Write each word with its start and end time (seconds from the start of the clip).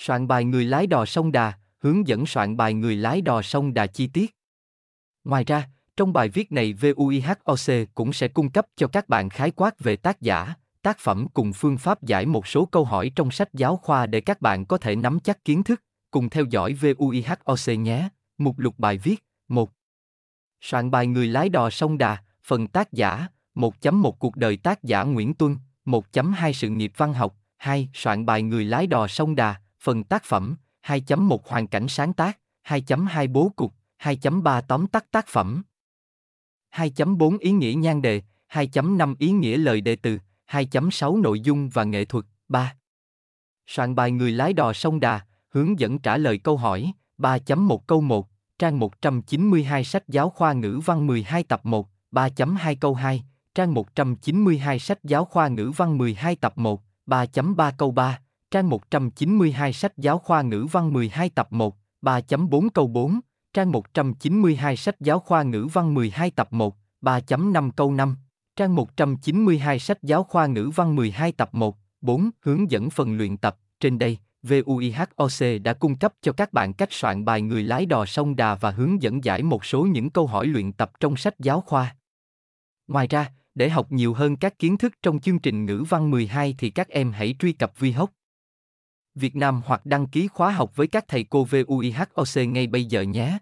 Soạn 0.00 0.28
bài 0.28 0.44
người 0.44 0.64
lái 0.64 0.86
đò 0.86 1.04
sông 1.04 1.32
Đà, 1.32 1.52
hướng 1.78 2.08
dẫn 2.08 2.26
soạn 2.26 2.56
bài 2.56 2.74
người 2.74 2.96
lái 2.96 3.20
đò 3.20 3.42
sông 3.42 3.74
Đà 3.74 3.86
chi 3.86 4.06
tiết. 4.06 4.36
Ngoài 5.24 5.44
ra, 5.44 5.68
trong 5.96 6.12
bài 6.12 6.28
viết 6.28 6.52
này 6.52 6.72
VUIHOC 6.72 7.86
cũng 7.94 8.12
sẽ 8.12 8.28
cung 8.28 8.50
cấp 8.50 8.66
cho 8.76 8.86
các 8.86 9.08
bạn 9.08 9.28
khái 9.28 9.50
quát 9.50 9.80
về 9.80 9.96
tác 9.96 10.20
giả, 10.20 10.54
tác 10.82 10.98
phẩm 10.98 11.26
cùng 11.34 11.52
phương 11.52 11.78
pháp 11.78 12.02
giải 12.02 12.26
một 12.26 12.46
số 12.46 12.64
câu 12.64 12.84
hỏi 12.84 13.10
trong 13.16 13.30
sách 13.30 13.54
giáo 13.54 13.76
khoa 13.76 14.06
để 14.06 14.20
các 14.20 14.40
bạn 14.40 14.64
có 14.66 14.78
thể 14.78 14.96
nắm 14.96 15.20
chắc 15.20 15.44
kiến 15.44 15.62
thức. 15.62 15.82
Cùng 16.10 16.30
theo 16.30 16.44
dõi 16.44 16.72
VUIHOC 16.72 17.80
nhé. 17.80 18.08
Mục 18.38 18.58
lục 18.58 18.74
bài 18.78 18.98
viết 18.98 19.24
1. 19.48 19.70
Soạn 20.60 20.90
bài 20.90 21.06
người 21.06 21.26
lái 21.26 21.48
đò 21.48 21.70
sông 21.70 21.98
Đà, 21.98 22.16
phần 22.44 22.66
tác 22.66 22.92
giả 22.92 23.26
1.1 23.54 24.12
Cuộc 24.12 24.36
đời 24.36 24.56
tác 24.56 24.84
giả 24.84 25.02
Nguyễn 25.02 25.34
Tuân 25.34 25.56
1.2 25.86 26.52
Sự 26.52 26.68
nghiệp 26.68 26.92
văn 26.96 27.14
học 27.14 27.36
2. 27.56 27.88
Soạn 27.94 28.26
bài 28.26 28.42
người 28.42 28.64
lái 28.64 28.86
đò 28.86 29.06
sông 29.06 29.34
Đà, 29.34 29.56
phần 29.88 30.04
tác 30.04 30.24
phẩm 30.24 30.56
2.1 30.86 31.38
Hoàn 31.44 31.66
cảnh 31.66 31.88
sáng 31.88 32.12
tác 32.12 32.38
2.2 32.66 33.32
Bố 33.32 33.52
cục 33.56 33.74
2.3 34.02 34.62
Tóm 34.68 34.86
tắt 34.86 35.10
tác 35.10 35.26
phẩm. 35.26 35.62
2.4 36.74 37.38
Ý 37.38 37.50
nghĩa 37.50 37.74
nhan 37.74 38.02
đề 38.02 38.22
2.5 38.52 39.14
Ý 39.18 39.30
nghĩa 39.30 39.56
lời 39.56 39.80
đề 39.80 39.96
từ 39.96 40.18
2.6 40.50 41.20
Nội 41.20 41.40
dung 41.40 41.68
và 41.68 41.84
nghệ 41.84 42.04
thuật. 42.04 42.24
3. 42.48 42.76
Soạn 43.66 43.94
bài 43.94 44.10
người 44.10 44.32
lái 44.32 44.52
đò 44.52 44.72
sông 44.72 45.00
Đà, 45.00 45.20
hướng 45.48 45.78
dẫn 45.78 45.98
trả 45.98 46.16
lời 46.16 46.38
câu 46.38 46.56
hỏi. 46.56 46.92
3.1 47.18 47.78
câu 47.78 48.00
1, 48.00 48.28
trang 48.58 48.78
192 48.78 49.84
sách 49.84 50.08
giáo 50.08 50.30
khoa 50.30 50.52
ngữ 50.52 50.80
văn 50.84 51.06
12 51.06 51.42
tập 51.42 51.60
1, 51.64 51.88
3.2 52.12 52.76
câu 52.80 52.94
2, 52.94 53.24
trang 53.54 53.74
192 53.74 54.78
sách 54.78 55.04
giáo 55.04 55.24
khoa 55.24 55.48
ngữ 55.48 55.72
văn 55.76 55.98
12 55.98 56.36
tập 56.36 56.58
1, 56.58 56.82
3.3 57.06 57.72
câu 57.78 57.90
3, 57.90 58.20
trang 58.50 58.70
192 58.70 59.72
sách 59.72 59.98
giáo 59.98 60.18
khoa 60.18 60.42
ngữ 60.42 60.66
văn 60.72 60.92
12 60.92 61.30
tập 61.30 61.48
1, 61.50 61.76
3.4 62.02 62.68
câu 62.74 62.86
4, 62.86 63.20
trang 63.52 63.72
192 63.72 64.76
sách 64.76 65.00
giáo 65.00 65.18
khoa 65.18 65.42
ngữ 65.42 65.66
văn 65.72 65.94
12 65.94 66.30
tập 66.30 66.48
1, 66.52 66.76
3.5 67.02 67.70
câu 67.70 67.92
5, 67.92 68.16
trang 68.56 68.74
192 68.74 69.78
sách 69.78 70.02
giáo 70.02 70.24
khoa 70.24 70.46
ngữ 70.46 70.70
văn 70.74 70.96
12 70.96 71.32
tập 71.32 71.48
1, 71.52 71.76
4 72.00 72.30
hướng 72.40 72.70
dẫn 72.70 72.90
phần 72.90 73.16
luyện 73.16 73.36
tập. 73.36 73.58
Trên 73.80 73.98
đây, 73.98 74.18
VUIHOC 74.42 75.62
đã 75.62 75.72
cung 75.72 75.96
cấp 75.96 76.14
cho 76.22 76.32
các 76.32 76.52
bạn 76.52 76.72
cách 76.72 76.92
soạn 76.92 77.24
bài 77.24 77.42
người 77.42 77.62
lái 77.62 77.86
đò 77.86 78.06
sông 78.06 78.36
Đà 78.36 78.54
và 78.54 78.70
hướng 78.70 79.02
dẫn 79.02 79.24
giải 79.24 79.42
một 79.42 79.64
số 79.64 79.82
những 79.82 80.10
câu 80.10 80.26
hỏi 80.26 80.46
luyện 80.46 80.72
tập 80.72 80.92
trong 81.00 81.16
sách 81.16 81.34
giáo 81.38 81.60
khoa. 81.60 81.96
Ngoài 82.88 83.06
ra, 83.06 83.32
để 83.54 83.68
học 83.68 83.92
nhiều 83.92 84.14
hơn 84.14 84.36
các 84.36 84.58
kiến 84.58 84.78
thức 84.78 84.92
trong 85.02 85.20
chương 85.20 85.38
trình 85.38 85.66
ngữ 85.66 85.84
văn 85.88 86.10
12 86.10 86.54
thì 86.58 86.70
các 86.70 86.88
em 86.88 87.12
hãy 87.12 87.34
truy 87.38 87.52
cập 87.52 87.72
VHOC 87.78 88.17
Việt 89.18 89.36
Nam 89.36 89.62
hoặc 89.64 89.86
đăng 89.86 90.06
ký 90.06 90.28
khóa 90.28 90.50
học 90.50 90.76
với 90.76 90.86
các 90.86 91.04
thầy 91.08 91.24
cô 91.24 91.44
VUIHOC 91.44 92.48
ngay 92.48 92.66
bây 92.66 92.84
giờ 92.84 93.02
nhé. 93.02 93.38